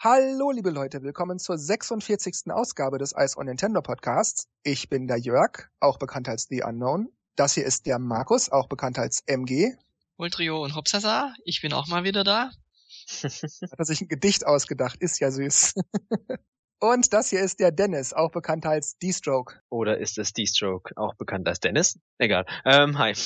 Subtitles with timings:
[0.00, 2.52] Hallo, liebe Leute, willkommen zur 46.
[2.52, 4.46] Ausgabe des Ice on Nintendo Podcasts.
[4.62, 7.08] Ich bin der Jörg, auch bekannt als The Unknown.
[7.34, 9.74] Das hier ist der Markus, auch bekannt als MG.
[10.16, 12.52] Ultrio und Hopsasa, ich bin auch mal wieder da.
[13.22, 15.74] Hat er sich ein Gedicht ausgedacht, ist ja süß.
[16.80, 19.54] Und das hier ist der Dennis, auch bekannt als D-Stroke.
[19.68, 21.98] Oder ist es D-Stroke, auch bekannt als Dennis?
[22.18, 22.46] Egal.
[22.64, 23.14] Ähm, hi.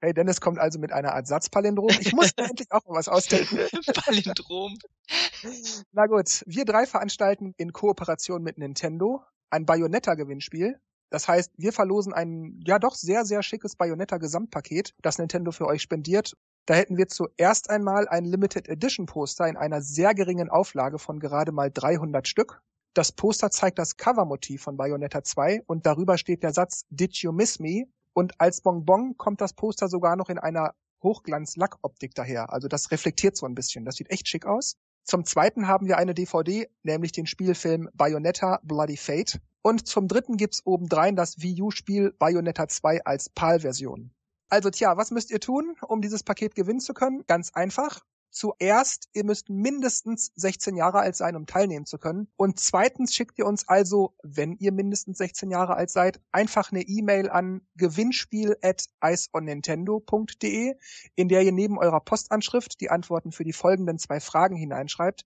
[0.00, 1.90] Hey, Dennis kommt also mit einer Art Satzpalindrom.
[2.00, 3.58] Ich muss endlich auch mal was ausdenken.
[3.92, 4.78] Palindrom.
[5.92, 10.78] Na gut, wir drei veranstalten in Kooperation mit Nintendo ein Bayonetta-Gewinnspiel.
[11.10, 15.82] Das heißt, wir verlosen ein ja doch sehr, sehr schickes Bayonetta-Gesamtpaket, das Nintendo für euch
[15.82, 16.36] spendiert.
[16.66, 21.18] Da hätten wir zuerst einmal ein Limited Edition Poster in einer sehr geringen Auflage von
[21.18, 22.60] gerade mal 300 Stück.
[22.94, 27.32] Das Poster zeigt das Covermotiv von Bayonetta 2 und darüber steht der Satz Did you
[27.32, 27.84] miss me?
[28.12, 32.52] Und als Bonbon kommt das Poster sogar noch in einer Hochglanz-Lackoptik daher.
[32.52, 33.84] Also das reflektiert so ein bisschen.
[33.84, 34.76] Das sieht echt schick aus.
[35.04, 39.40] Zum zweiten haben wir eine DVD, nämlich den Spielfilm Bayonetta Bloody Fate.
[39.62, 44.10] Und zum dritten gibt's obendrein das Wii U-Spiel Bayonetta 2 als PAL-Version.
[44.50, 47.24] Also tja, was müsst ihr tun, um dieses Paket gewinnen zu können?
[47.26, 48.00] Ganz einfach.
[48.30, 52.30] Zuerst, ihr müsst mindestens 16 Jahre alt sein, um teilnehmen zu können.
[52.36, 56.82] Und zweitens schickt ihr uns also, wenn ihr mindestens 16 Jahre alt seid, einfach eine
[56.82, 60.74] E-Mail an gewinnspiel at iceonnintendo.de,
[61.14, 65.24] in der ihr neben eurer Postanschrift die Antworten für die folgenden zwei Fragen hineinschreibt.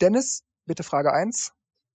[0.00, 1.52] Dennis, bitte Frage 1.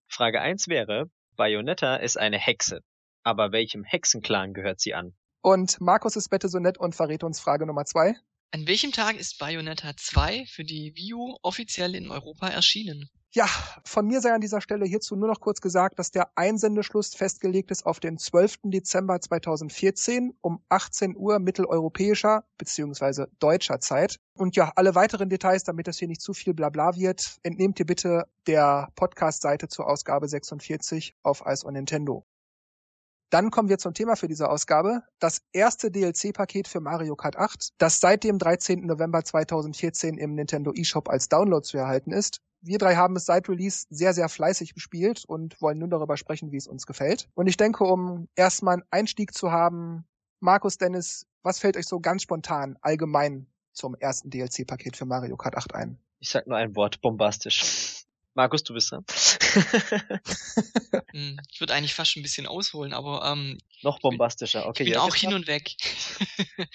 [0.08, 2.82] Frage 1 wäre, Bayonetta ist eine Hexe.
[3.24, 5.16] Aber welchem Hexenclan gehört sie an?
[5.42, 8.16] Und Markus ist bitte so nett und verrät uns Frage Nummer 2.
[8.56, 13.10] An welchem Tag ist Bayonetta 2 für die Wii U offiziell in Europa erschienen?
[13.32, 13.50] Ja,
[13.84, 17.70] von mir sei an dieser Stelle hierzu nur noch kurz gesagt, dass der Einsendeschluss festgelegt
[17.70, 18.60] ist auf den 12.
[18.64, 23.26] Dezember 2014 um 18 Uhr mitteleuropäischer bzw.
[23.40, 24.22] deutscher Zeit.
[24.38, 27.86] Und ja, alle weiteren Details, damit das hier nicht zu viel Blabla wird, entnehmt ihr
[27.86, 32.26] bitte der Podcast-Seite zur Ausgabe 46 auf Ice on Nintendo.
[33.36, 35.04] Dann kommen wir zum Thema für diese Ausgabe.
[35.20, 38.86] Das erste DLC-Paket für Mario Kart 8, das seit dem 13.
[38.86, 42.40] November 2014 im Nintendo eShop als Download zu erhalten ist.
[42.62, 46.54] Wir drei haben es seit Release sehr, sehr fleißig gespielt und wollen nun darüber sprechen,
[46.54, 47.28] wie es uns gefällt.
[47.34, 50.06] Und ich denke, um erstmal einen Einstieg zu haben,
[50.40, 55.58] Markus, Dennis, was fällt euch so ganz spontan allgemein zum ersten DLC-Paket für Mario Kart
[55.58, 56.00] 8 ein?
[56.22, 58.06] Ich sag nur ein Wort, bombastisch.
[58.34, 59.04] Markus, du bist dran.
[61.12, 64.68] Hm, ich würde eigentlich fast schon ein bisschen ausholen, aber ähm, Noch bombastischer.
[64.68, 65.76] Okay, ich bin ja, auch hin und weg.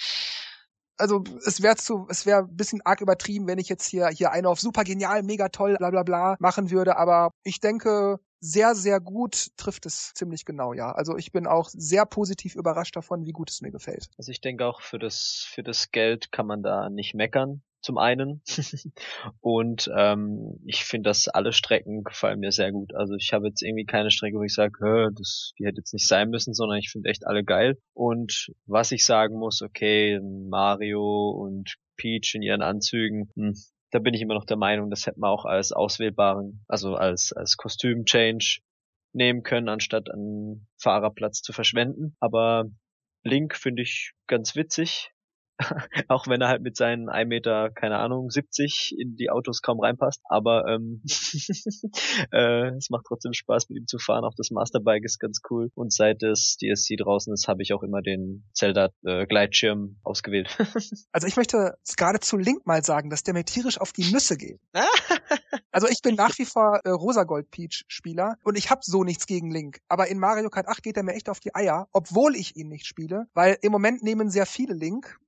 [0.96, 4.32] also es wäre zu, es wäre ein bisschen arg übertrieben, wenn ich jetzt hier hier
[4.32, 8.74] eine auf super genial, mega toll, bla bla bla machen würde, aber ich denke, sehr,
[8.74, 10.92] sehr gut trifft es ziemlich genau, ja.
[10.92, 14.08] Also ich bin auch sehr positiv überrascht davon, wie gut es mir gefällt.
[14.16, 17.62] Also ich denke auch für das für das Geld kann man da nicht meckern.
[17.82, 18.42] Zum einen
[19.40, 22.94] und ähm, ich finde, dass alle Strecken gefallen mir sehr gut.
[22.94, 26.06] Also ich habe jetzt irgendwie keine Strecke, wo ich sage, das die hätte jetzt nicht
[26.06, 27.78] sein müssen, sondern ich finde echt alle geil.
[27.94, 33.54] Und was ich sagen muss, okay, Mario und Peach in ihren Anzügen, hm,
[33.90, 37.32] da bin ich immer noch der Meinung, das hätte man auch als auswählbaren, also als
[37.32, 38.60] als Kostüm-Change
[39.12, 42.16] nehmen können, anstatt einen Fahrerplatz zu verschwenden.
[42.20, 42.66] Aber
[43.22, 45.12] Link finde ich ganz witzig.
[46.08, 49.80] auch wenn er halt mit seinen 1 Meter, keine Ahnung, 70 in die Autos kaum
[49.80, 50.20] reinpasst.
[50.28, 51.02] Aber ähm,
[52.32, 54.24] äh, es macht trotzdem Spaß, mit ihm zu fahren.
[54.24, 55.70] Auch das Masterbike ist ganz cool.
[55.74, 60.48] Und seit das DSC draußen ist, habe ich auch immer den Zelda-Gleitschirm ausgewählt.
[61.12, 64.36] Also ich möchte gerade zu Link mal sagen, dass der mir tierisch auf die Nüsse
[64.36, 64.60] geht.
[65.72, 69.26] Also ich bin nach wie vor äh, Rosagold Peach Spieler und ich habe so nichts
[69.26, 69.78] gegen Link.
[69.88, 72.68] Aber in Mario Kart 8 geht er mir echt auf die Eier, obwohl ich ihn
[72.68, 75.18] nicht spiele, weil im Moment nehmen sehr viele Link.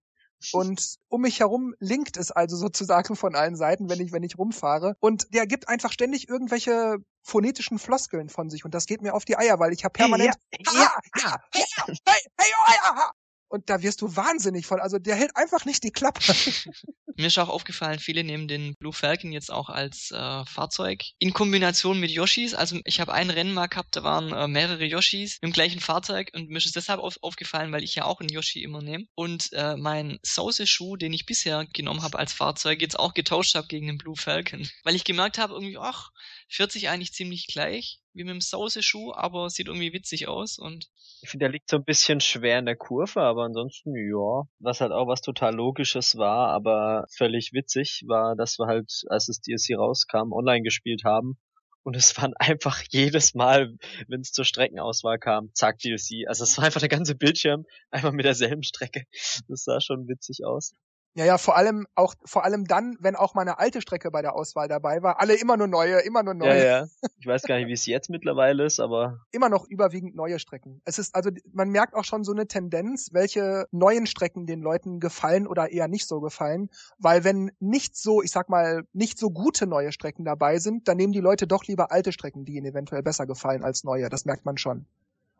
[0.52, 4.38] Und um mich herum linkt es also sozusagen von allen Seiten, wenn ich, wenn ich
[4.38, 4.96] rumfahre.
[5.00, 8.64] Und der gibt einfach ständig irgendwelche phonetischen Floskeln von sich.
[8.64, 10.34] Und das geht mir auf die Eier, weil ich habe permanent.
[10.72, 13.12] ja, ja, ja, hey, hey, oh, ja.
[13.52, 14.80] Und da wirst du wahnsinnig von.
[14.80, 16.20] Also der hält einfach nicht die Klappe.
[17.16, 21.34] Mir ist auch aufgefallen, viele nehmen den Blue Falcon jetzt auch als äh, Fahrzeug in
[21.34, 22.54] Kombination mit Yoshis.
[22.54, 26.30] Also ich habe ein Rennen mal gehabt, da waren äh, mehrere Yoshis im gleichen Fahrzeug
[26.32, 29.04] und mir ist es deshalb auf, aufgefallen, weil ich ja auch einen Yoshi immer nehme
[29.14, 33.66] und äh, mein Sause-Schuh, den ich bisher genommen habe als Fahrzeug, jetzt auch getauscht habe
[33.66, 36.10] gegen den Blue Falcon, weil ich gemerkt habe irgendwie, ach,
[36.48, 40.88] fährt sich eigentlich ziemlich gleich wie mit dem Sause-Schuh, aber sieht irgendwie witzig aus und
[41.22, 44.42] Ich finde, der liegt so ein bisschen schwer in der Kurve, aber ansonsten, ja.
[44.58, 49.26] Was halt auch was total Logisches war, aber völlig witzig, war, dass wir halt, als
[49.26, 51.38] das DSC rauskam, online gespielt haben.
[51.84, 53.76] Und es waren einfach jedes Mal,
[54.08, 56.26] wenn es zur Streckenauswahl kam, zack, DLC.
[56.26, 59.04] Also es war einfach der ganze Bildschirm, einfach mit derselben Strecke.
[59.48, 60.74] Das sah schon witzig aus.
[61.14, 64.22] Ja, ja, vor allem auch, vor allem dann, wenn auch mal eine alte Strecke bei
[64.22, 65.20] der Auswahl dabei war.
[65.20, 66.58] Alle immer nur neue, immer nur neue.
[66.58, 66.86] Ja, ja.
[67.18, 69.20] Ich weiß gar nicht, wie es jetzt mittlerweile ist, aber.
[69.32, 70.80] Immer noch überwiegend neue Strecken.
[70.84, 75.00] Es ist also, man merkt auch schon so eine Tendenz, welche neuen Strecken den Leuten
[75.00, 76.70] gefallen oder eher nicht so gefallen.
[76.98, 80.96] Weil wenn nicht so, ich sag mal, nicht so gute neue Strecken dabei sind, dann
[80.96, 84.08] nehmen die Leute doch lieber alte Strecken, die ihnen eventuell besser gefallen als neue.
[84.08, 84.86] Das merkt man schon.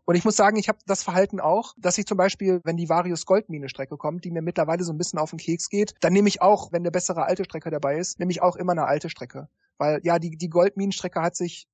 [0.04, 2.88] Und ich muss sagen, ich habe das Verhalten auch, dass ich zum Beispiel, wenn die
[2.88, 6.12] Varius Goldmine Strecke kommt, die mir mittlerweile so ein bisschen auf den Keks geht, dann
[6.12, 8.86] nehme ich auch, wenn eine bessere alte Strecke dabei ist, nehme ich auch immer eine
[8.86, 9.48] alte Strecke.
[9.78, 11.68] Weil ja, die, die Goldminenstrecke hat sich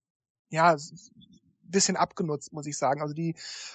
[0.51, 0.77] ja
[1.71, 3.03] bisschen abgenutzt, muss ich sagen.
[3.03, 3.35] Also die,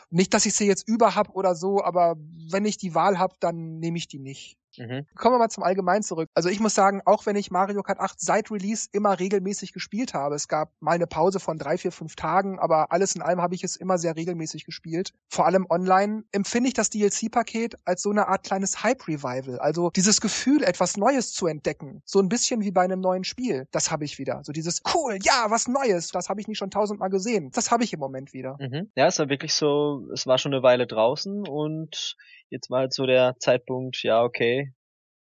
[0.10, 2.16] nicht, dass ich sie jetzt über hab oder so, aber
[2.52, 4.58] wenn ich die Wahl hab, dann nehme ich die nicht.
[4.78, 5.06] Mhm.
[5.16, 6.30] Kommen wir mal zum Allgemeinen zurück.
[6.34, 10.14] Also ich muss sagen, auch wenn ich Mario Kart 8 seit Release immer regelmäßig gespielt
[10.14, 13.42] habe, es gab mal eine Pause von drei, vier, fünf Tagen, aber alles in allem
[13.42, 15.14] habe ich es immer sehr regelmäßig gespielt.
[15.30, 19.60] Vor allem online empfinde ich das DLC-Paket als so eine Art kleines Hype-Revival.
[19.60, 22.02] Also dieses Gefühl, etwas Neues zu entdecken.
[22.06, 23.68] So ein bisschen wie bei einem neuen Spiel.
[23.72, 24.42] Das habe ich wieder.
[24.44, 26.10] So dieses cool, ja, was Neues.
[26.10, 27.52] Das habe ich nicht schon tausendmal gesehen.
[27.54, 28.58] Das habe ich im Moment wieder.
[28.60, 28.92] Mhm.
[28.96, 32.16] Ja, es war wirklich so, es war schon eine Weile draußen und
[32.54, 34.74] jetzt war halt so der Zeitpunkt, ja, okay,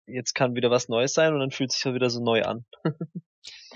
[0.05, 2.65] jetzt kann wieder was Neues sein und dann fühlt sich ja wieder so neu an.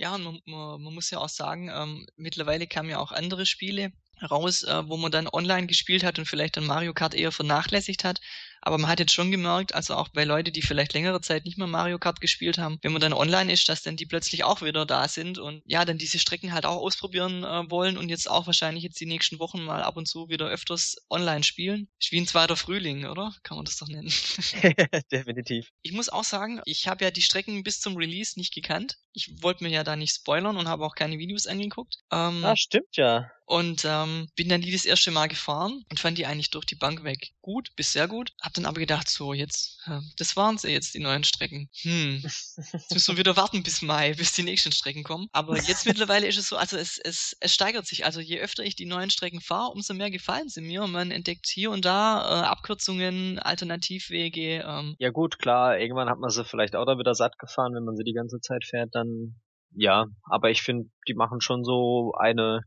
[0.01, 3.94] ja, und man, man, muss ja auch sagen, ähm, mittlerweile kamen ja auch andere Spiele
[4.30, 8.03] raus, äh, wo man dann online gespielt hat und vielleicht dann Mario Kart eher vernachlässigt
[8.03, 8.19] hat.
[8.63, 11.57] Aber man hat jetzt schon gemerkt, also auch bei Leuten, die vielleicht längere Zeit nicht
[11.57, 14.62] mehr Mario Kart gespielt haben, wenn man dann online ist, dass dann die plötzlich auch
[14.62, 18.30] wieder da sind und ja, dann diese Strecken halt auch ausprobieren äh, wollen und jetzt
[18.30, 21.89] auch wahrscheinlich jetzt die nächsten Wochen mal ab und zu wieder öfters online spielen.
[22.00, 23.33] Ist wie ein zweiter Frühling, oder?
[23.42, 24.13] Kann man das doch nennen.
[25.12, 25.69] Definitiv.
[25.81, 28.97] Ich muss auch sagen, ich habe ja die Strecken bis zum Release nicht gekannt.
[29.13, 31.97] Ich wollte mir ja da nicht spoilern und habe auch keine Videos angeguckt.
[32.11, 33.29] Ähm, ah, stimmt ja.
[33.45, 36.75] Und ähm, bin dann die das erste Mal gefahren und fand die eigentlich durch die
[36.75, 38.31] Bank weg gut, bis sehr gut.
[38.41, 39.79] Hab dann aber gedacht, so jetzt,
[40.17, 41.69] das waren sie jetzt, die neuen Strecken.
[41.81, 42.57] Hm, jetzt
[42.93, 45.27] müssen wir wieder warten bis Mai, bis die nächsten Strecken kommen.
[45.31, 48.05] Aber jetzt mittlerweile ist es so, also es, es, es steigert sich.
[48.05, 50.87] Also je öfter ich die neuen Strecken fahre, umso mehr gefallen sie mir.
[50.87, 54.63] Man entdeckt hier und da äh, Abkürzungen, Alternativwege.
[54.65, 54.95] Ähm.
[54.99, 57.97] Ja gut, klar, irgendwann hat man sie vielleicht auch da wieder satt gefahren, wenn man
[57.97, 59.35] sie die ganze Zeit fährt, dann
[59.73, 62.62] ja, aber ich finde, die machen schon so eine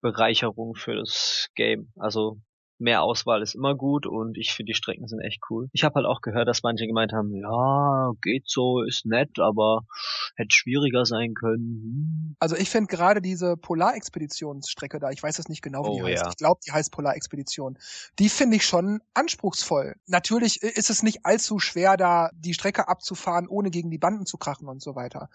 [0.00, 1.92] Bereicherung für das Game.
[1.96, 2.40] Also
[2.78, 5.68] mehr Auswahl ist immer gut und ich finde die Strecken sind echt cool.
[5.72, 9.82] Ich habe halt auch gehört, dass manche gemeint haben, ja, geht so, ist nett, aber
[10.36, 11.82] hätte schwieriger sein können.
[11.82, 12.36] Hm.
[12.38, 16.12] Also ich finde gerade diese Polarexpeditionsstrecke da, ich weiß jetzt nicht genau, wie oh, die
[16.12, 16.24] heißt.
[16.24, 16.30] Ja.
[16.30, 17.78] Ich glaube, die heißt Polarexpedition.
[18.18, 19.96] Die finde ich schon anspruchsvoll.
[20.06, 24.38] Natürlich ist es nicht allzu schwer, da die Strecke abzufahren, ohne gegen die Banden zu
[24.38, 25.28] krachen und so weiter.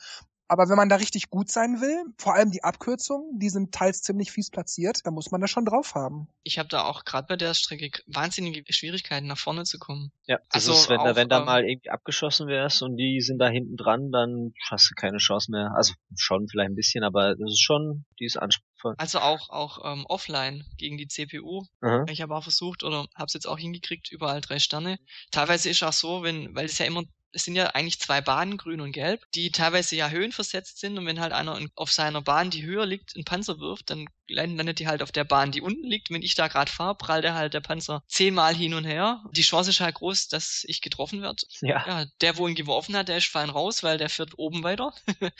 [0.53, 4.03] Aber wenn man da richtig gut sein will, vor allem die Abkürzungen, die sind teils
[4.03, 6.27] ziemlich fies platziert, da muss man das schon drauf haben.
[6.43, 10.11] Ich habe da auch gerade bei der Strecke wahnsinnige Schwierigkeiten, nach vorne zu kommen.
[10.27, 13.19] Ja, also ist, wenn, auch, da, wenn da ähm, mal irgendwie abgeschossen wärst und die
[13.21, 15.71] sind da hinten dran, dann hast du keine Chance mehr.
[15.75, 18.93] Also schon vielleicht ein bisschen, aber das ist schon, die ist anspruchsvoll.
[18.99, 21.63] Also auch auch ähm, offline gegen die CPU.
[21.81, 22.05] Mhm.
[22.09, 24.99] Ich habe auch versucht oder habe es jetzt auch hingekriegt, überall drei Sterne.
[25.31, 28.57] Teilweise ist auch so, wenn, weil es ja immer es sind ja eigentlich zwei Bahnen,
[28.57, 32.49] grün und gelb, die teilweise ja höhenversetzt sind und wenn halt einer auf seiner Bahn,
[32.49, 35.85] die höher liegt, einen Panzer wirft, dann landet die halt auf der Bahn, die unten
[35.85, 36.09] liegt.
[36.09, 39.23] Wenn ich da gerade fahre, prallt er halt der Panzer zehnmal hin und her.
[39.31, 41.43] Die Chance ist halt groß, dass ich getroffen werde.
[41.61, 41.85] Ja.
[41.85, 42.05] ja.
[42.21, 44.93] Der, wo ihn geworfen hat, der ist fein raus, weil der fährt oben weiter.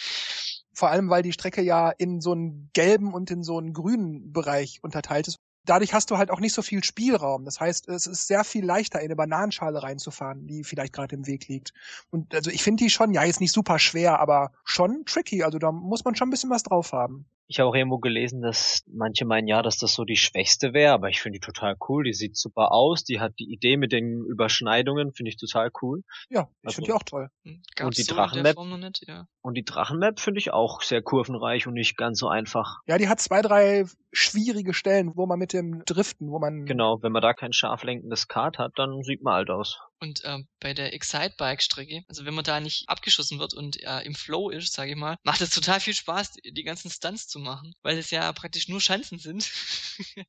[0.73, 4.33] Vor allem, weil die Strecke ja in so einen gelben und in so einen grünen
[4.33, 7.45] Bereich unterteilt ist dadurch hast du halt auch nicht so viel Spielraum.
[7.45, 11.27] Das heißt, es ist sehr viel leichter, in eine Bananenschale reinzufahren, die vielleicht gerade im
[11.27, 11.73] Weg liegt.
[12.09, 15.43] Und also ich finde die schon, ja, jetzt nicht super schwer, aber schon tricky.
[15.43, 17.25] Also da muss man schon ein bisschen was drauf haben.
[17.47, 20.93] Ich habe auch irgendwo gelesen, dass manche meinen, ja, dass das so die schwächste wäre,
[20.93, 22.03] aber ich finde die total cool.
[22.05, 23.03] Die sieht super aus.
[23.03, 26.03] Die hat die Idee mit den Überschneidungen, finde ich total cool.
[26.29, 27.29] Ja, ich also, finde die auch toll.
[27.43, 28.55] Hm, gab's und die so Drachenmap.
[29.01, 29.27] Ja.
[29.41, 32.79] Und die Drachenmap finde ich auch sehr kurvenreich und nicht ganz so einfach.
[32.87, 36.65] Ja, die hat zwei, drei schwierige Stellen, wo man mit dem Driften, wo man.
[36.65, 39.79] Genau, wenn man da kein scharf lenkendes Kart hat, dann sieht man alt aus.
[39.99, 44.15] Und ähm, bei der Excite-Bike-Strecke, also wenn man da nicht abgeschossen wird und äh, im
[44.15, 47.39] Flow ist, sage ich mal, macht es total viel Spaß, die, die ganzen Stunts zu
[47.39, 49.51] machen, weil es ja praktisch nur Schanzen sind.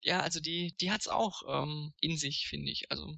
[0.00, 2.90] ja, also die, die hat's auch ähm, in sich, finde ich.
[2.90, 3.16] Also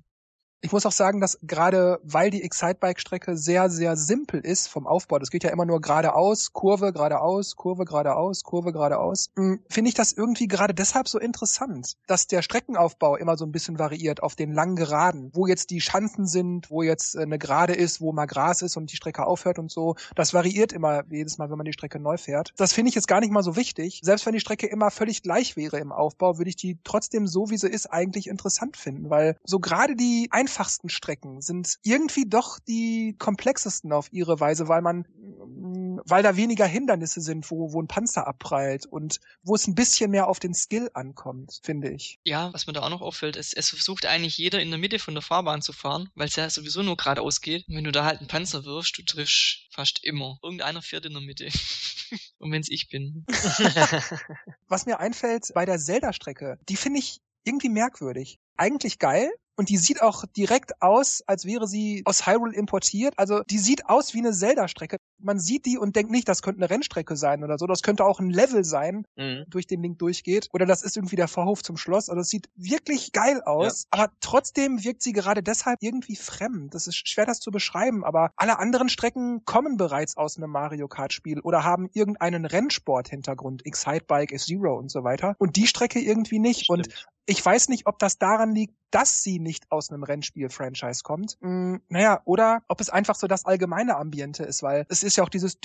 [0.63, 5.19] ich muss auch sagen, dass gerade weil die Excitebike-Strecke sehr, sehr simpel ist vom Aufbau,
[5.19, 9.95] das geht ja immer nur geradeaus, Kurve geradeaus, Kurve geradeaus, Kurve geradeaus, hm, finde ich
[9.95, 14.37] das irgendwie gerade deshalb so interessant, dass der Streckenaufbau immer so ein bisschen variiert auf
[14.37, 18.13] den langen Geraden, wo jetzt die Schanzen sind, wo jetzt äh, eine Gerade ist, wo
[18.13, 19.97] mal Gras ist und die Strecke aufhört und so.
[20.15, 22.53] Das variiert immer jedes Mal, wenn man die Strecke neu fährt.
[22.59, 24.01] Das finde ich jetzt gar nicht mal so wichtig.
[24.05, 27.49] Selbst wenn die Strecke immer völlig gleich wäre im Aufbau, würde ich die trotzdem so,
[27.49, 32.59] wie sie ist, eigentlich interessant finden, weil so gerade die einfachsten Strecken sind irgendwie doch
[32.59, 37.81] die komplexesten auf ihre Weise, weil man, mm, weil da weniger Hindernisse sind, wo, wo
[37.81, 42.19] ein Panzer abprallt und wo es ein bisschen mehr auf den Skill ankommt, finde ich.
[42.25, 44.99] Ja, was mir da auch noch auffällt, ist, es versucht eigentlich jeder in der Mitte
[44.99, 47.69] von der Fahrbahn zu fahren, weil es ja sowieso nur geradeaus geht.
[47.69, 50.41] Und wenn du da halt einen Panzer wirfst, du triffst fast immer.
[50.43, 51.49] Irgendeiner fährt in der Mitte.
[52.39, 53.25] Und wenn's ich bin.
[54.67, 58.41] Was mir einfällt bei der Zelda-Strecke, die finde ich irgendwie merkwürdig.
[58.57, 59.31] Eigentlich geil,
[59.61, 63.13] und die sieht auch direkt aus, als wäre sie aus Hyrule importiert.
[63.19, 64.97] Also die sieht aus wie eine Zelda-Strecke.
[65.19, 67.67] Man sieht die und denkt nicht, das könnte eine Rennstrecke sein oder so.
[67.67, 69.45] Das könnte auch ein Level sein, mhm.
[69.49, 70.49] durch den Link durchgeht.
[70.55, 72.09] Oder das ist irgendwie der Vorhof zum Schloss.
[72.09, 73.83] Also es sieht wirklich geil aus.
[73.83, 74.01] Ja.
[74.01, 76.75] Aber trotzdem wirkt sie gerade deshalb irgendwie fremd.
[76.75, 78.03] Das ist schwer, das zu beschreiben.
[78.03, 83.67] Aber alle anderen Strecken kommen bereits aus einem Mario Kart-Spiel oder haben irgendeinen Rennsport-Hintergrund.
[83.67, 85.35] Excitebike, F-Zero und so weiter.
[85.37, 86.71] Und die Strecke irgendwie nicht.
[86.71, 86.89] Und
[87.27, 91.37] ich weiß nicht, ob das daran liegt, dass sie nicht aus einem Rennspiel-Franchise kommt.
[91.41, 95.25] Hm, naja, oder ob es einfach so das allgemeine Ambiente ist, weil es ist ja
[95.25, 95.59] auch dieses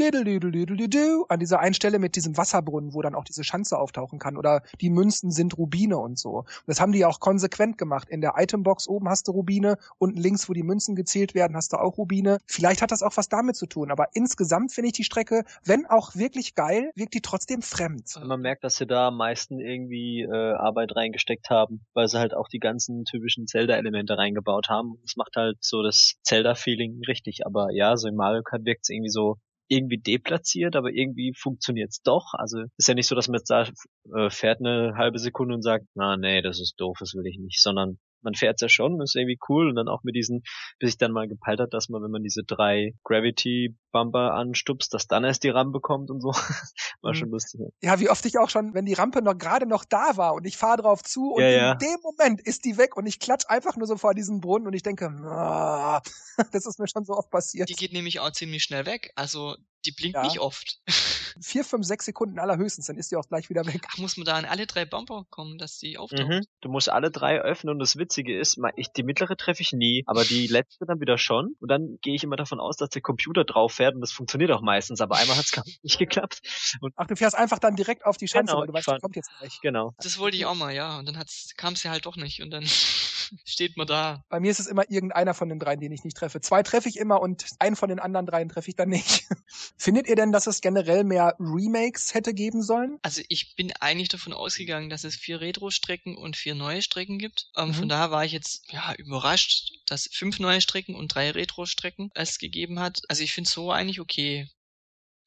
[1.30, 4.62] an dieser einen Stelle mit diesem Wasserbrunnen, wo dann auch diese Schanze auftauchen kann oder
[4.82, 6.39] die Münzen sind Rubine und so.
[6.39, 8.10] Und das haben die ja auch konsequent gemacht.
[8.10, 11.74] In der Itembox oben hast du Rubine, unten links, wo die Münzen gezählt werden, hast
[11.74, 12.39] du auch Rubine.
[12.46, 15.86] Vielleicht hat das auch was damit zu tun, aber insgesamt finde ich die Strecke, wenn
[15.86, 18.20] auch wirklich geil, wirkt die trotzdem fremd.
[18.24, 22.34] Man merkt, dass sie da am meisten irgendwie äh, Arbeit reingesteckt haben, weil sie halt
[22.34, 24.98] auch die ganzen typischen Zelda-Elemente reingebaut haben.
[25.01, 27.46] Das macht halt so das Zelda-Feeling richtig.
[27.46, 32.01] Aber ja, so in Mario Kart wirkt es irgendwie so irgendwie deplatziert, aber irgendwie funktioniert's
[32.01, 32.34] doch.
[32.34, 33.67] Also ist ja nicht so, dass man jetzt da
[34.15, 37.39] äh, fährt eine halbe Sekunde und sagt, na nee, das ist doof, das will ich
[37.39, 40.44] nicht, sondern man fährt's ja schon, ist irgendwie cool und dann auch mit diesen,
[40.79, 44.94] bis ich dann mal gepeilt hat, dass man, wenn man diese drei Gravity Bumper anstupst,
[44.94, 46.29] dass dann erst die Rampe kommt und so.
[47.01, 47.15] war mhm.
[47.15, 47.62] schon lustig.
[47.82, 50.46] Ja, wie oft ich auch schon, wenn die Rampe noch gerade noch da war und
[50.46, 51.75] ich fahre drauf zu und ja, in ja.
[51.75, 54.74] dem Moment ist die weg und ich klatsch einfach nur so vor diesen Brunnen und
[54.74, 56.00] ich denke, oh,
[56.51, 57.70] das ist mir schon so oft passiert.
[57.70, 59.12] Die geht nämlich auch ziemlich schnell weg.
[59.15, 59.55] Also
[59.86, 60.24] die blinkt ja.
[60.24, 60.80] nicht oft.
[61.42, 63.86] Vier, fünf, sechs Sekunden allerhöchstens, dann ist die auch gleich wieder weg.
[63.89, 66.27] Ach, muss man da an alle drei Bumper kommen, dass die auftaucht?
[66.27, 66.42] Mhm.
[66.62, 70.04] Du musst alle drei öffnen und das Witzige ist, ich, die mittlere treffe ich nie,
[70.06, 71.56] aber die letzte dann wieder schon.
[71.60, 74.51] Und dann gehe ich immer davon aus, dass der Computer drauf fährt und das funktioniert
[74.51, 76.42] auch meistens, aber einmal hat es gar nicht geklappt.
[76.80, 79.00] Und Ach, du fährst einfach dann direkt auf die Schanze, genau, weil du weißt, die
[79.01, 79.60] kommt jetzt gleich.
[79.62, 79.94] Genau.
[79.98, 80.98] Das wollte ich auch mal, ja.
[81.00, 81.22] Und dann
[81.58, 82.42] kam es ja halt doch nicht.
[82.42, 82.63] Und dann
[83.46, 84.24] steht man da.
[84.29, 86.41] Bei mir ist es immer irgendeiner von den dreien, den ich nicht treffe.
[86.41, 89.25] Zwei treffe ich immer und einen von den anderen dreien treffe ich dann nicht.
[89.77, 92.98] Findet ihr denn, dass es generell mehr Remakes hätte geben sollen?
[93.01, 97.48] Also ich bin eigentlich davon ausgegangen, dass es vier Retro-Strecken und vier neue Strecken gibt.
[97.55, 97.74] Ähm, mhm.
[97.74, 102.39] Von daher war ich jetzt ja überrascht, dass fünf neue Strecken und drei Retro-Strecken es
[102.39, 103.01] gegeben hat.
[103.08, 104.50] Also ich finde so eigentlich okay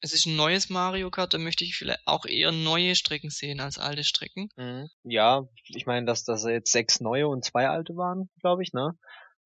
[0.01, 3.59] es ist ein neues Mario Kart, da möchte ich vielleicht auch eher neue Strecken sehen
[3.59, 4.49] als alte Strecken.
[4.55, 4.89] Mhm.
[5.03, 8.97] Ja, ich meine, dass das jetzt sechs neue und zwei alte waren, glaube ich, ne?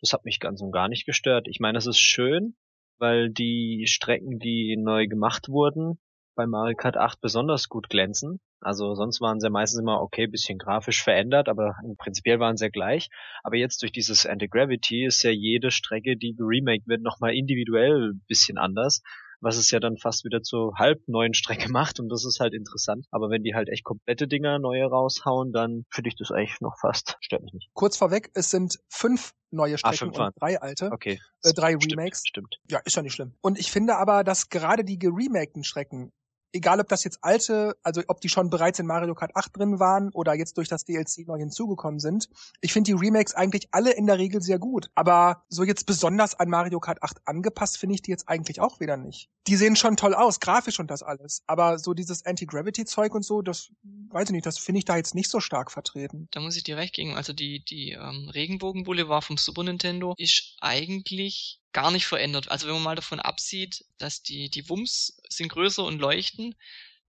[0.01, 1.47] Das hat mich ganz und gar nicht gestört.
[1.47, 2.55] Ich meine, es ist schön,
[2.97, 5.99] weil die Strecken, die neu gemacht wurden,
[6.35, 8.39] bei Mario Kart 8 besonders gut glänzen.
[8.59, 12.69] Also sonst waren sie meistens immer okay, bisschen grafisch verändert, aber prinzipiell waren sie ja
[12.69, 13.09] gleich.
[13.43, 18.57] Aber jetzt durch dieses Anti-Gravity ist ja jede Strecke, die geremaked wird, nochmal individuell bisschen
[18.57, 19.01] anders
[19.43, 22.53] was es ja dann fast wieder zur halb neuen Strecke macht und das ist halt
[22.53, 23.05] interessant.
[23.11, 26.79] Aber wenn die halt echt komplette Dinger neue raushauen, dann finde ich das eigentlich noch
[26.79, 27.17] fast.
[27.19, 27.69] Stört mich nicht.
[27.73, 30.91] Kurz vorweg, es sind fünf neue ah, Strecken ah, und drei alte.
[30.91, 31.19] Okay.
[31.43, 32.23] Äh, drei Remakes.
[32.25, 32.59] Stimmt.
[32.69, 33.33] Ja, ist ja nicht schlimm.
[33.41, 36.11] Und ich finde aber, dass gerade die geremakten Strecken
[36.53, 39.79] egal ob das jetzt alte, also ob die schon bereits in Mario Kart 8 drin
[39.79, 42.29] waren oder jetzt durch das DLC neu hinzugekommen sind.
[42.61, 44.89] Ich finde die Remakes eigentlich alle in der Regel sehr gut.
[44.95, 48.79] Aber so jetzt besonders an Mario Kart 8 angepasst finde ich die jetzt eigentlich auch
[48.79, 49.29] wieder nicht.
[49.47, 51.43] Die sehen schon toll aus, grafisch und das alles.
[51.47, 53.71] Aber so dieses Anti-Gravity-Zeug und so, das
[54.09, 56.27] weiß ich nicht, das finde ich da jetzt nicht so stark vertreten.
[56.31, 57.15] Da muss ich dir recht geben.
[57.15, 62.49] Also die, die ähm, Regenbogen-Boulevard vom Super Nintendo ist eigentlich gar nicht verändert.
[62.49, 66.55] Also wenn man mal davon absieht, dass die, die Wumms sind größer und leuchten.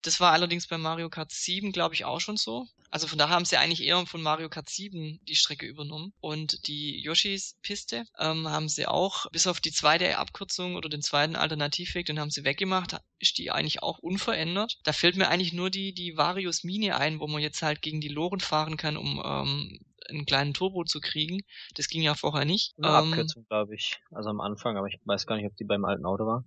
[0.04, 2.68] Das war allerdings bei Mario Kart 7, glaube ich, auch schon so.
[2.90, 6.14] Also von daher haben sie eigentlich eher von Mario Kart 7 die Strecke übernommen.
[6.20, 11.02] Und die Yoshis Piste ähm, haben sie auch, bis auf die zweite Abkürzung oder den
[11.02, 14.80] zweiten Alternativweg, den haben sie weggemacht, ist die eigentlich auch unverändert.
[14.84, 18.02] Da fällt mir eigentlich nur die, die Varius Mine ein, wo man jetzt halt gegen
[18.02, 19.80] die Loren fahren kann, um ähm,
[20.12, 21.42] einen kleinen Turbo zu kriegen.
[21.76, 22.74] Das ging ja vorher nicht.
[22.78, 24.00] Eine ähm, Abkürzung, glaube ich.
[24.12, 26.46] Also am Anfang, aber ich weiß gar nicht, ob die beim alten Auto war.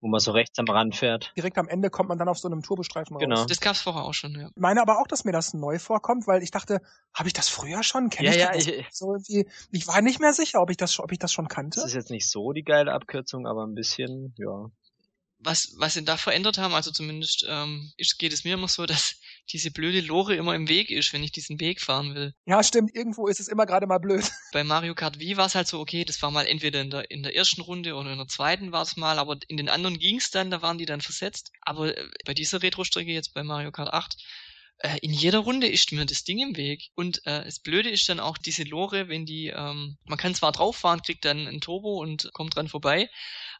[0.00, 1.32] Wo man so rechts am Rand fährt.
[1.34, 3.36] Direkt am Ende kommt man dann auf so einem Turbostreifen genau.
[3.36, 3.46] raus.
[3.46, 4.48] Das gab's vorher auch schon, ja.
[4.48, 6.82] Ich meine aber auch, dass mir das neu vorkommt, weil ich dachte,
[7.14, 8.10] habe ich das früher schon?
[8.10, 8.66] Kenn ja, ich ja, das?
[8.66, 11.48] Ich, so irgendwie, ich war nicht mehr sicher, ob ich das, ob ich das schon
[11.48, 11.80] kannte.
[11.80, 14.70] Das ist jetzt nicht so die geile Abkürzung, aber ein bisschen, ja,
[15.44, 18.86] was, was sie da verändert haben, also zumindest ähm, ist, geht es mir immer so,
[18.86, 19.16] dass
[19.52, 22.34] diese blöde Lore immer im Weg ist, wenn ich diesen Weg fahren will.
[22.46, 24.24] Ja, stimmt, irgendwo ist es immer gerade mal blöd.
[24.52, 27.10] Bei Mario Kart Wii war es halt so, okay, das war mal entweder in der,
[27.10, 29.98] in der ersten Runde oder in der zweiten war es mal, aber in den anderen
[29.98, 31.50] ging's dann, da waren die dann versetzt.
[31.60, 34.16] Aber äh, bei dieser Retro-Strecke jetzt bei Mario Kart 8
[34.78, 36.90] äh, in jeder Runde ist mir das Ding im Weg.
[36.94, 40.52] Und äh, das Blöde ist dann auch diese Lore, wenn die, ähm, man kann zwar
[40.52, 43.08] drauf fahren, kriegt dann ein Turbo und kommt dran vorbei,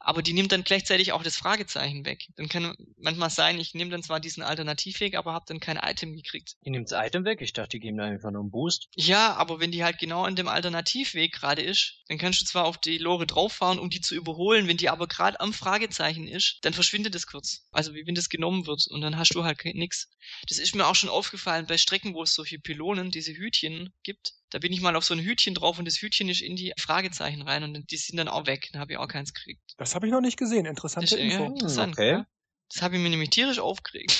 [0.05, 2.29] aber die nimmt dann gleichzeitig auch das Fragezeichen weg.
[2.37, 6.15] Dann kann manchmal sein, ich nehme dann zwar diesen Alternativweg, aber habe dann kein Item
[6.15, 6.57] gekriegt.
[6.65, 7.41] Die nimmt das Item weg?
[7.41, 8.89] Ich dachte, die geben da einfach nur einen Boost.
[8.95, 12.67] Ja, aber wenn die halt genau an dem Alternativweg gerade ist, dann kannst du zwar
[12.67, 16.59] auf die Lore drauffahren, um die zu überholen, wenn die aber gerade am Fragezeichen ist,
[16.63, 17.67] dann verschwindet es kurz.
[17.73, 20.11] Also wie wenn das genommen wird und dann hast du halt nix.
[20.49, 24.35] Das ist mir auch schon aufgefallen bei Strecken, wo es solche Pylonen, diese Hütchen gibt.
[24.55, 26.73] Da bin ich mal auf so ein Hütchen drauf und das Hütchen ist in die
[26.79, 28.69] Fragezeichen rein und die sind dann auch weg.
[28.71, 29.61] Dann habe ich auch keins gekriegt.
[29.79, 30.65] Das habe ich noch nicht gesehen.
[30.65, 31.43] Interessante Das, Info.
[31.43, 32.11] ja, interessant, okay.
[32.11, 32.27] ja.
[32.73, 34.13] Das habe ich mir nämlich tierisch aufgeregt.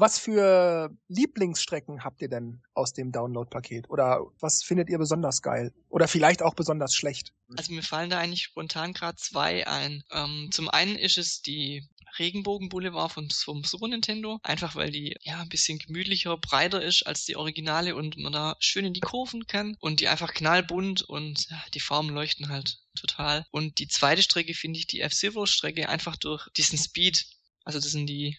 [0.00, 3.90] Was für Lieblingsstrecken habt ihr denn aus dem Download-Paket?
[3.90, 5.72] Oder was findet ihr besonders geil?
[5.88, 7.32] Oder vielleicht auch besonders schlecht?
[7.56, 10.04] Also mir fallen da eigentlich spontan gerade zwei ein.
[10.12, 11.88] Ähm, zum einen ist es die
[12.18, 17.24] Regenbogen-Boulevard vom, vom Super Nintendo, einfach weil die ja ein bisschen gemütlicher, breiter ist als
[17.24, 21.50] die Originale und man da schön in die Kurven kann und die einfach knallbunt und
[21.50, 23.46] ja, die Farben leuchten halt total.
[23.50, 27.26] Und die zweite Strecke finde ich die F-Zero-Strecke einfach durch diesen Speed.
[27.64, 28.38] Also das sind die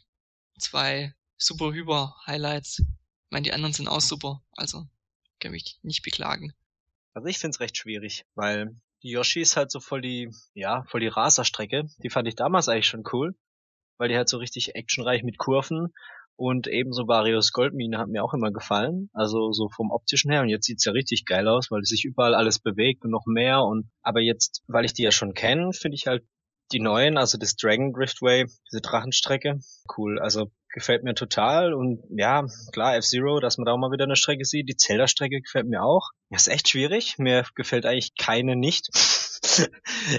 [0.58, 2.80] zwei super hyper Highlights.
[2.80, 4.86] Ich meine, die anderen sind auch super, also
[5.40, 6.54] kann mich nicht beklagen.
[7.14, 11.00] Also ich find's recht schwierig, weil die Yoshi ist halt so voll die, ja, voll
[11.00, 11.88] die Raserstrecke.
[12.04, 13.36] Die fand ich damals eigentlich schon cool,
[13.98, 15.94] weil die halt so richtig actionreich mit Kurven
[16.36, 19.10] und ebenso Varios Goldmine hat mir auch immer gefallen.
[19.14, 20.42] Also so vom optischen her.
[20.42, 23.62] Und jetzt sieht's ja richtig geil aus, weil sich überall alles bewegt und noch mehr.
[23.62, 26.24] Und aber jetzt, weil ich die ja schon kenne, finde ich halt
[26.72, 29.60] die neuen, also das Dragon Driftway, diese Drachenstrecke,
[29.98, 30.20] cool.
[30.20, 31.74] Also gefällt mir total.
[31.74, 34.70] Und ja, klar, F-Zero, dass man da auch mal wieder eine Strecke sieht.
[34.70, 36.10] Die Zelda-Strecke gefällt mir auch.
[36.30, 37.16] Das ist echt schwierig.
[37.18, 38.90] Mir gefällt eigentlich keine nicht.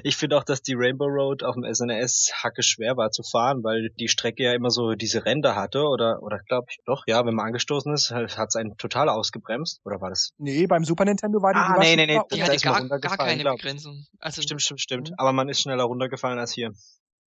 [0.03, 3.63] ich finde auch, dass die Rainbow Road auf dem SNES hacke schwer war zu fahren,
[3.63, 7.25] weil die Strecke ja immer so diese Ränder hatte oder oder glaube ich doch, ja,
[7.27, 10.33] wenn man angestoßen ist, hat es einen total ausgebremst oder war das?
[10.39, 13.43] Nee, beim Super Nintendo war die, Ah, nee, nee, nee, Die hatte gar, gar keine
[13.43, 13.57] glaub.
[13.59, 14.07] Begrenzung.
[14.19, 15.11] Also, Stimmt, stimmt, stimmt.
[15.11, 15.15] Mhm.
[15.19, 16.73] Aber man ist schneller runtergefallen als hier.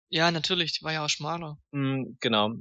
[0.09, 1.59] ja, natürlich, die war ja auch schmaler.
[1.73, 2.53] Mm, genau.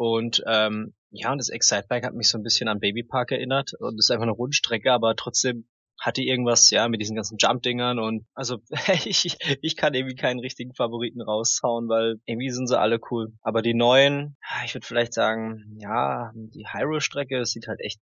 [0.00, 3.74] Und ähm, ja, und das Excitebike hat mich so ein bisschen an Baby Park erinnert.
[3.78, 5.68] Und das ist einfach eine Rundstrecke, aber trotzdem
[6.00, 8.62] hatte irgendwas, ja, mit diesen ganzen Jump-Dingern und also
[9.04, 13.34] ich, ich kann irgendwie keinen richtigen Favoriten raushauen, weil irgendwie sind sie alle cool.
[13.42, 18.00] Aber die neuen, ich würde vielleicht sagen, ja, die Hyrule-Strecke sieht halt echt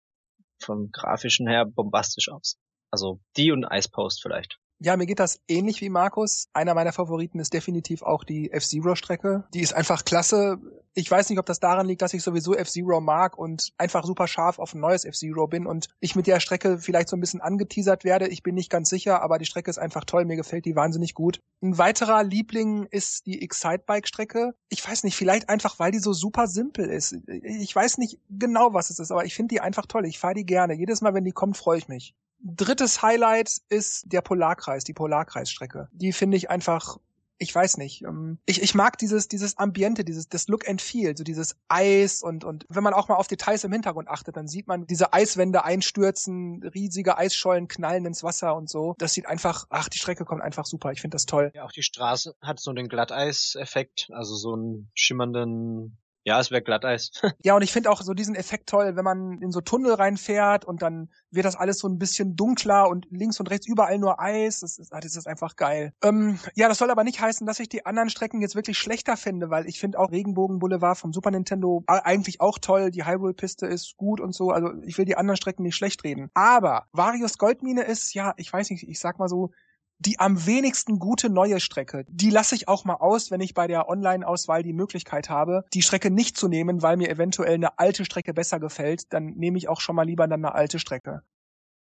[0.59, 2.59] vom grafischen her bombastisch aus.
[2.91, 4.59] Also die und Ice Post vielleicht.
[4.79, 6.49] Ja, mir geht das ähnlich wie Markus.
[6.53, 9.45] Einer meiner Favoriten ist definitiv auch die F-Zero-Strecke.
[9.53, 10.59] Die ist einfach klasse.
[10.93, 14.27] Ich weiß nicht, ob das daran liegt, dass ich sowieso F-Zero mag und einfach super
[14.27, 17.41] scharf auf ein neues F-Zero bin und ich mit der Strecke vielleicht so ein bisschen
[17.41, 18.27] angeteasert werde.
[18.27, 20.25] Ich bin nicht ganz sicher, aber die Strecke ist einfach toll.
[20.25, 21.39] Mir gefällt die wahnsinnig gut.
[21.61, 24.53] Ein weiterer Liebling ist die Excitebike-Strecke.
[24.69, 27.15] Ich weiß nicht, vielleicht einfach, weil die so super simpel ist.
[27.27, 30.05] Ich weiß nicht genau, was es ist, aber ich finde die einfach toll.
[30.05, 30.75] Ich fahre die gerne.
[30.75, 32.15] Jedes Mal, wenn die kommt, freue ich mich.
[32.39, 35.89] Drittes Highlight ist der Polarkreis, die Polarkreisstrecke.
[35.91, 36.97] Die finde ich einfach,
[37.39, 41.15] ich weiß nicht, ähm, ich, ich mag dieses, dieses Ambiente, dieses, das Look and Feel,
[41.17, 44.47] so dieses Eis und, und wenn man auch mal auf Details im Hintergrund achtet, dann
[44.47, 48.95] sieht man diese Eiswände einstürzen, riesige Eisschollen knallen ins Wasser und so.
[48.97, 50.91] Das sieht einfach, ach, die Strecke kommt einfach super.
[50.91, 51.51] Ich finde das toll.
[51.53, 55.97] Ja, auch die Straße hat so den Glatteis-Effekt, also so einen schimmernden,
[56.27, 57.11] ja, es wäre Glatteis.
[57.43, 60.65] Ja, und ich finde auch so diesen Effekt toll, wenn man in so Tunnel reinfährt
[60.65, 64.19] und dann wird das alles so ein bisschen dunkler und links und rechts überall nur
[64.19, 64.59] Eis.
[64.59, 65.93] Das ist, ah, das ist einfach geil.
[66.03, 69.15] Ähm, ja, das soll aber nicht heißen, dass ich die anderen Strecken jetzt wirklich schlechter
[69.15, 72.91] finde, weil ich finde auch Regenbogen Boulevard vom Super Nintendo eigentlich auch toll.
[72.91, 74.49] Die Hyrule-Piste ist gut und so.
[74.49, 76.29] Also ich will die anderen Strecken nicht schlecht reden.
[76.33, 79.51] Aber Varios Goldmine ist, ja, ich weiß nicht, ich sag mal so,
[79.99, 82.05] die am wenigsten gute neue Strecke.
[82.07, 85.81] Die lasse ich auch mal aus, wenn ich bei der Online-Auswahl die Möglichkeit habe, die
[85.81, 89.13] Strecke nicht zu nehmen, weil mir eventuell eine alte Strecke besser gefällt.
[89.13, 91.23] Dann nehme ich auch schon mal lieber dann eine alte Strecke.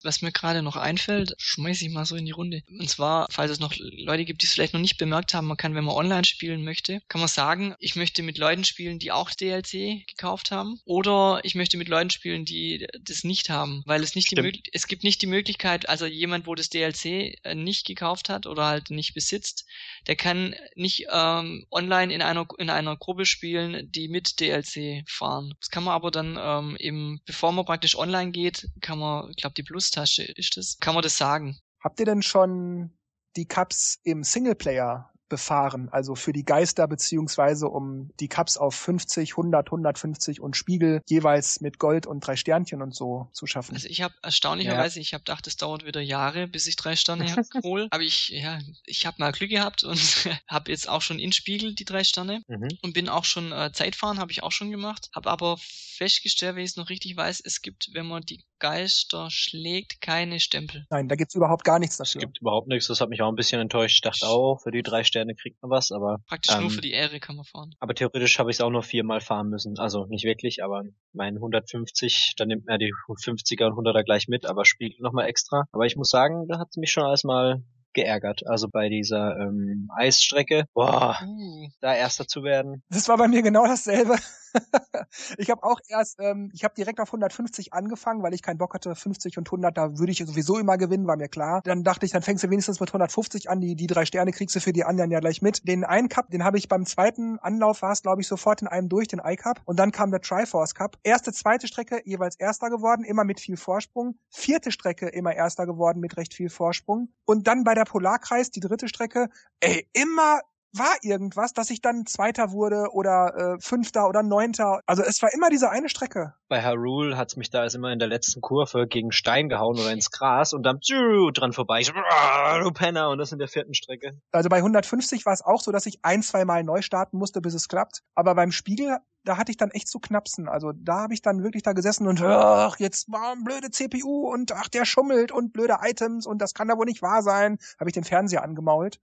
[0.02, 2.62] Was mir gerade noch einfällt, schmeiß ich mal so in die Runde.
[2.68, 5.56] Und zwar, falls es noch Leute gibt, die es vielleicht noch nicht bemerkt haben, man
[5.56, 9.12] kann, wenn man online spielen möchte, kann man sagen, ich möchte mit Leuten spielen, die
[9.12, 10.80] auch DLC gekauft haben.
[10.84, 13.82] Oder ich möchte mit Leuten spielen, die das nicht haben.
[13.86, 14.46] Weil es nicht die Stimmt.
[14.46, 17.04] Möglichkeit, es gibt nicht die Möglichkeit, also jemand, wo das DLC
[17.42, 19.66] äh, nicht gekauft hat oder halt nicht besitzt,
[20.06, 25.54] der kann nicht ähm, online in einer in einer Gruppe spielen, die mit DLC fahren.
[25.60, 29.36] Das kann man aber dann ähm, eben, bevor man praktisch online geht, kann man, ich
[29.36, 31.58] glaube die Plus-Tasche ist das, kann man das sagen.
[31.80, 32.96] Habt ihr denn schon
[33.36, 39.32] die Cups im Singleplayer befahren, also für die Geister beziehungsweise um die Cups auf 50,
[39.32, 43.74] 100, 150 und Spiegel jeweils mit Gold und drei Sternchen und so zu schaffen.
[43.74, 45.02] Also ich habe erstaunlicherweise, ja.
[45.02, 47.26] ich habe gedacht, es dauert wieder Jahre, bis ich drei Sterne
[47.62, 49.98] hole, aber ich ja, ich habe mal Glück gehabt und
[50.48, 52.68] habe jetzt auch schon in Spiegel die drei Sterne mhm.
[52.82, 55.58] und bin auch schon äh, Zeitfahren habe ich auch schon gemacht, habe aber
[55.98, 60.40] festgestellt, wenn ich es noch richtig weiß, es gibt, wenn man die Geister schlägt, keine
[60.40, 60.86] Stempel.
[60.90, 62.20] Nein, da gibt's überhaupt gar nichts dafür.
[62.20, 63.96] Es gibt überhaupt nichts, das hat mich auch ein bisschen enttäuscht.
[63.96, 66.18] Ich dachte auch, für die drei Sterne kriegt man was, aber.
[66.26, 67.74] Praktisch ähm, nur für die Ehre kann man fahren.
[67.80, 69.78] Aber theoretisch habe ich es auch nur viermal fahren müssen.
[69.78, 74.46] Also nicht wirklich, aber mein 150, dann nimmt man die 50er und 100er gleich mit,
[74.46, 75.64] aber spielt nochmal extra.
[75.72, 77.62] Aber ich muss sagen, da hat mich schon alles mal
[77.94, 78.46] geärgert.
[78.46, 81.68] Also bei dieser ähm, Eisstrecke, boah, uh.
[81.80, 82.82] da erster zu werden.
[82.90, 84.16] Das war bei mir genau dasselbe.
[85.38, 88.74] ich habe auch erst, ähm, ich habe direkt auf 150 angefangen, weil ich keinen Bock
[88.74, 91.60] hatte, 50 und 100, da würde ich sowieso immer gewinnen, war mir klar.
[91.64, 94.56] Dann dachte ich, dann fängst du wenigstens mit 150 an, die, die drei Sterne kriegst
[94.56, 95.66] du für die anderen ja gleich mit.
[95.66, 98.68] Den einen Cup, den habe ich beim zweiten Anlauf, war es glaube ich sofort in
[98.68, 99.62] einem durch, den I-Cup.
[99.64, 100.98] Und dann kam der Triforce Cup.
[101.02, 104.18] Erste, zweite Strecke jeweils erster geworden, immer mit viel Vorsprung.
[104.30, 107.12] Vierte Strecke immer erster geworden mit recht viel Vorsprung.
[107.24, 109.28] Und dann bei der Polarkreis, die dritte Strecke,
[109.60, 110.40] ey, immer
[110.78, 114.80] war irgendwas, dass ich dann Zweiter wurde oder äh, Fünfter oder Neunter.
[114.86, 116.34] Also es war immer diese eine Strecke.
[116.48, 120.10] Bei Harul hat's mich da immer in der letzten Kurve gegen Stein gehauen oder ins
[120.10, 121.80] Gras und dann tschu, dran vorbei.
[121.80, 124.20] Ich, du Penner und das in der vierten Strecke.
[124.32, 127.40] Also bei 150 war es auch so, dass ich ein, zwei Mal neu starten musste,
[127.40, 128.02] bis es klappt.
[128.14, 130.48] Aber beim Spiegel, da hatte ich dann echt zu knapsen.
[130.48, 134.32] Also da habe ich dann wirklich da gesessen und ach, jetzt war ein blöde CPU
[134.32, 137.58] und ach, der schummelt und blöde Items und das kann da wohl nicht wahr sein.
[137.78, 139.00] Habe ich den Fernseher angemault.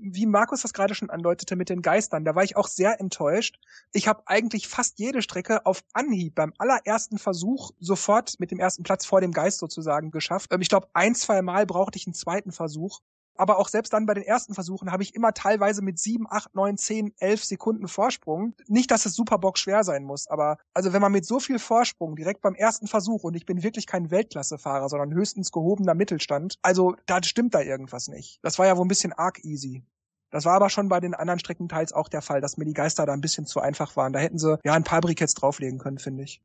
[0.00, 3.58] wie Markus das gerade schon andeutete mit den Geistern, da war ich auch sehr enttäuscht.
[3.92, 8.82] Ich habe eigentlich fast jede Strecke auf Anhieb beim allerersten Versuch sofort mit dem ersten
[8.82, 10.52] Platz vor dem Geist sozusagen geschafft.
[10.52, 13.00] Ähm, ich glaube, ein, zwei Mal brauchte ich einen zweiten Versuch.
[13.36, 16.54] Aber auch selbst dann bei den ersten Versuchen habe ich immer teilweise mit sieben, acht,
[16.54, 18.54] neun, zehn, elf Sekunden Vorsprung.
[18.66, 21.58] Nicht, dass es super bock schwer sein muss, aber also wenn man mit so viel
[21.58, 26.58] Vorsprung direkt beim ersten Versuch und ich bin wirklich kein Weltklassefahrer, sondern höchstens gehobener Mittelstand,
[26.62, 28.38] also da stimmt da irgendwas nicht.
[28.42, 29.82] Das war ja wohl ein bisschen arg easy.
[30.30, 32.72] Das war aber schon bei den anderen Strecken teils auch der Fall, dass mir die
[32.72, 34.12] Geister da ein bisschen zu einfach waren.
[34.12, 36.42] Da hätten sie ja ein paar Briketts drauflegen können, finde ich.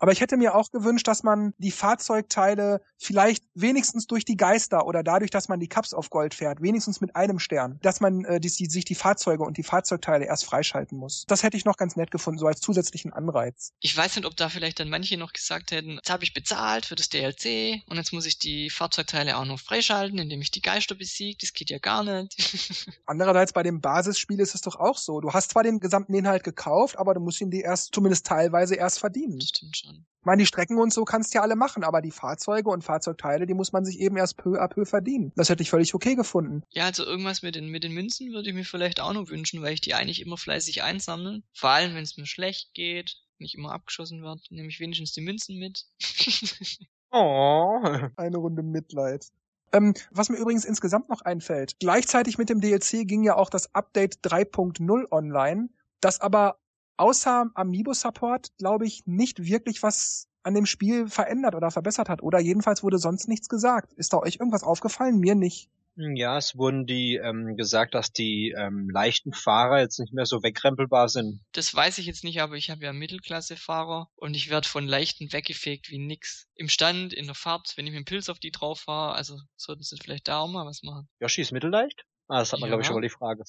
[0.00, 4.86] Aber ich hätte mir auch gewünscht, dass man die Fahrzeugteile vielleicht wenigstens durch die Geister
[4.86, 8.24] oder dadurch, dass man die Cups auf Gold fährt, wenigstens mit einem Stern, dass man
[8.24, 11.26] äh, die, die, sich die Fahrzeuge und die Fahrzeugteile erst freischalten muss.
[11.28, 13.74] Das hätte ich noch ganz nett gefunden, so als zusätzlichen Anreiz.
[13.80, 16.86] Ich weiß nicht, ob da vielleicht dann manche noch gesagt hätten, jetzt habe ich bezahlt
[16.86, 20.62] für das DLC und jetzt muss ich die Fahrzeugteile auch noch freischalten, indem ich die
[20.62, 21.36] Geister besiege.
[21.38, 22.88] Das geht ja gar nicht.
[23.06, 25.20] Andererseits bei dem Basisspiel ist es doch auch so.
[25.20, 28.76] Du hast zwar den gesamten Inhalt gekauft, aber du musst ihn dir erst zumindest teilweise
[28.76, 29.40] erst verdienen.
[29.42, 29.89] Stimmt schon.
[30.20, 32.84] Ich meine, die Strecken und so kannst du ja alle machen, aber die Fahrzeuge und
[32.84, 35.32] Fahrzeugteile, die muss man sich eben erst peu à peu verdienen.
[35.34, 36.62] Das hätte ich völlig okay gefunden.
[36.68, 39.62] Ja, also irgendwas mit den, mit den Münzen würde ich mir vielleicht auch noch wünschen,
[39.62, 41.42] weil ich die eigentlich immer fleißig einsammle.
[41.54, 45.22] Vor allem, wenn es mir schlecht geht, nicht immer abgeschossen wird, nehme ich wenigstens die
[45.22, 45.86] Münzen mit.
[47.10, 47.80] oh.
[48.16, 49.26] Eine Runde Mitleid.
[49.72, 53.74] Ähm, was mir übrigens insgesamt noch einfällt, gleichzeitig mit dem DLC ging ja auch das
[53.74, 56.59] Update 3.0 online, das aber
[57.00, 62.22] außer Amiibo-Support, glaube ich, nicht wirklich was an dem Spiel verändert oder verbessert hat.
[62.22, 63.92] Oder jedenfalls wurde sonst nichts gesagt.
[63.94, 65.18] Ist da euch irgendwas aufgefallen?
[65.18, 65.68] Mir nicht.
[65.96, 70.24] Hm, ja, es wurden die ähm, gesagt, dass die ähm, leichten Fahrer jetzt nicht mehr
[70.24, 71.40] so wegrempelbar sind.
[71.52, 75.32] Das weiß ich jetzt nicht, aber ich habe ja Mittelklasse-Fahrer und ich werde von leichten
[75.32, 76.46] weggefegt wie nix.
[76.54, 79.38] Im Stand, in der Fahrt, wenn ich mit dem Pilz auf die drauf fahre, also
[79.56, 81.08] sollten sie vielleicht da auch mal was machen.
[81.20, 82.04] Yoshi ist mittelleicht?
[82.28, 82.76] Ah, das hat man, ja.
[82.76, 83.42] glaube ich, schon mal die Frage.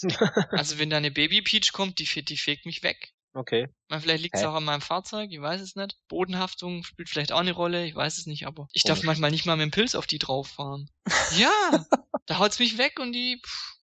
[0.52, 3.14] also wenn da eine Baby Peach kommt, die, die fegt mich weg.
[3.34, 3.70] Okay.
[3.90, 5.98] Man, vielleicht liegt es auch an meinem Fahrzeug, ich weiß es nicht.
[6.10, 9.46] Bodenhaftung spielt vielleicht auch eine Rolle, ich weiß es nicht, aber ich darf manchmal nicht
[9.46, 10.90] mal mit dem Pilz auf die drauf fahren.
[11.38, 11.86] ja,
[12.26, 13.42] da haut's mich weg und die.
[13.44, 13.78] Pff.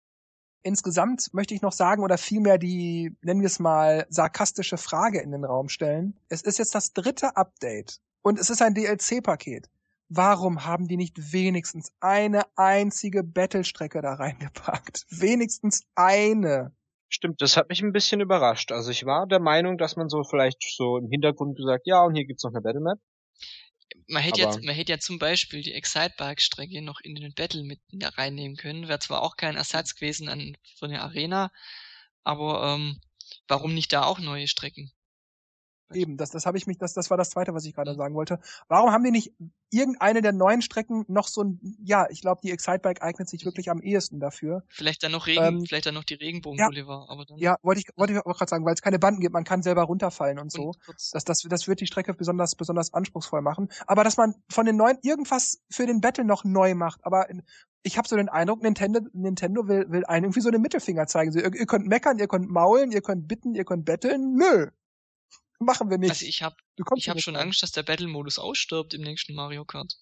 [0.63, 5.31] Insgesamt möchte ich noch sagen oder vielmehr die, nennen wir es mal, sarkastische Frage in
[5.31, 6.19] den Raum stellen.
[6.27, 9.69] Es ist jetzt das dritte Update und es ist ein DLC-Paket.
[10.09, 15.05] Warum haben die nicht wenigstens eine einzige Battle-Strecke da reingepackt?
[15.09, 16.73] Wenigstens eine.
[17.09, 18.71] Stimmt, das hat mich ein bisschen überrascht.
[18.71, 22.15] Also ich war der Meinung, dass man so vielleicht so im Hintergrund gesagt, ja, und
[22.15, 22.99] hier gibt's noch eine Battle Map.
[24.07, 27.79] Man hätte, ja, man hätte ja zum Beispiel die Excitebike-Strecke noch in den Battle mit
[28.17, 28.87] reinnehmen können.
[28.87, 31.51] Wäre zwar auch kein Ersatz gewesen an so eine Arena,
[32.23, 32.99] aber ähm,
[33.47, 34.91] warum nicht da auch neue Strecken?
[35.93, 38.15] Eben, das, das habe ich mich, das, das war das zweite, was ich gerade sagen
[38.15, 38.39] wollte.
[38.67, 39.33] Warum haben die nicht
[39.69, 43.69] irgendeine der neuen Strecken noch so ein, ja, ich glaube, die Excitebike eignet sich wirklich
[43.69, 44.63] am ehesten dafür.
[44.69, 47.37] Vielleicht dann noch Regen, ähm, vielleicht dann noch die Regenbogen-Boulevard, ja, aber dann.
[47.37, 49.61] Ja, wollte ich, wollte ich auch gerade sagen, weil es keine Banden gibt, man kann
[49.61, 50.67] selber runterfallen und so.
[50.67, 50.77] Und
[51.13, 53.69] das, das, das wird die Strecke besonders, besonders anspruchsvoll machen.
[53.85, 57.27] Aber dass man von den neuen irgendwas für den Battle noch neu macht, aber
[57.83, 61.31] ich habe so den Eindruck, Nintendo, Nintendo will, will einen irgendwie so den Mittelfinger zeigen.
[61.31, 64.35] So, ihr, ihr könnt meckern, ihr könnt maulen, ihr könnt bitten, ihr könnt betteln.
[64.35, 64.67] Nö.
[65.59, 66.11] Machen wir nicht.
[66.11, 66.55] Also ich habe
[66.95, 67.47] ich hab schon rein.
[67.47, 69.97] Angst, dass der Battle-Modus ausstirbt im nächsten Mario Kart.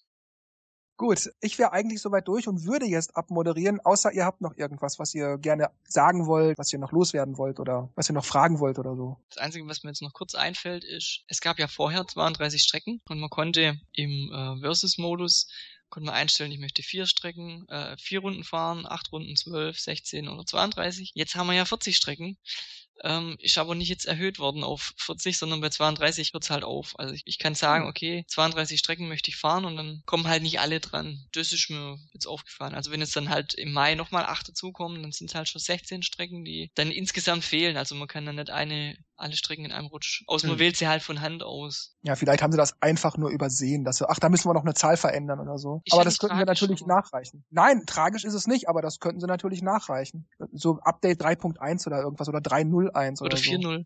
[0.97, 4.97] Gut, ich wäre eigentlich soweit durch und würde jetzt abmoderieren, außer ihr habt noch irgendwas,
[4.97, 8.61] was ihr gerne sagen wollt, was ihr noch loswerden wollt oder was ihr noch fragen
[8.61, 9.17] wollt oder so.
[9.29, 13.01] Das Einzige, was mir jetzt noch kurz einfällt, ist, es gab ja vorher 32 Strecken
[13.09, 15.49] und man konnte im äh, Versus-Modus
[15.89, 20.27] konnte man einstellen, ich möchte vier Strecken, äh, vier Runden fahren, acht Runden, zwölf, 16
[20.29, 21.11] oder 32.
[21.13, 22.37] Jetzt haben wir ja 40 Strecken
[23.03, 26.97] ähm, ist aber nicht jetzt erhöht worden auf 40, sondern bei 32 hört's halt auf.
[26.97, 27.89] Also ich, ich kann sagen, hm.
[27.89, 31.25] okay, 32 Strecken möchte ich fahren und dann kommen halt nicht alle dran.
[31.33, 32.75] Das ist mir jetzt aufgefallen.
[32.75, 35.61] Also wenn jetzt dann halt im Mai nochmal acht dazukommen, dann sind es halt schon
[35.61, 37.77] 16 Strecken, die dann insgesamt fehlen.
[37.77, 40.23] Also man kann dann nicht eine alle Strecken in einem Rutsch.
[40.27, 40.51] Aus hm.
[40.51, 41.95] man wählt sie halt von Hand aus.
[42.01, 44.63] Ja, vielleicht haben sie das einfach nur übersehen, dass wir, ach, da müssen wir noch
[44.63, 45.81] eine Zahl verändern oder so.
[45.85, 46.95] Ich aber das könnten wir natürlich aber.
[46.95, 47.45] nachreichen.
[47.49, 50.27] Nein, tragisch ist es nicht, aber das könnten sie natürlich nachreichen.
[50.51, 53.77] So Update 3.1 oder irgendwas oder 3.01 oder, oder 4.0.
[53.79, 53.83] So.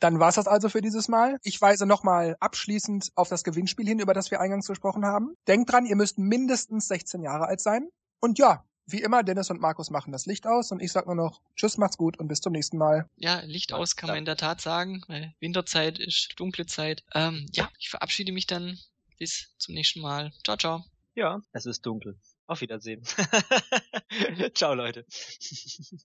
[0.00, 1.38] Dann war's das also für dieses Mal.
[1.42, 5.34] Ich weise nochmal abschließend auf das Gewinnspiel hin, über das wir eingangs gesprochen haben.
[5.46, 7.88] Denkt dran, ihr müsst mindestens 16 Jahre alt sein.
[8.20, 11.14] Und ja, wie immer, Dennis und Markus machen das Licht aus und ich sag nur
[11.14, 13.08] noch Tschüss, macht's gut und bis zum nächsten Mal.
[13.16, 17.04] Ja, Licht aus kann man in der Tat sagen, weil Winterzeit ist dunkle Zeit.
[17.14, 18.78] Ähm, ja, ich verabschiede mich dann
[19.18, 20.32] bis zum nächsten Mal.
[20.44, 20.84] Ciao, ciao.
[21.14, 22.18] Ja, es ist dunkel.
[22.46, 23.02] Auf Wiedersehen.
[24.54, 25.06] ciao, Leute.